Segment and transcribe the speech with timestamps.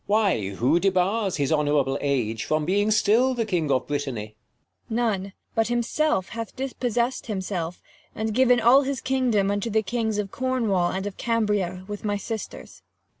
[0.01, 0.05] King.
[0.07, 4.35] Why, who debars his honourable age, 6^ From being still the king of Brittany?
[4.61, 4.95] > Cor.
[4.95, 7.81] None, but himself hath dispossess'd himself, "^
[8.15, 12.17] And given all his kingdom to the kings Of Cornwall and of Cambria, with my
[12.17, 12.81] sisters.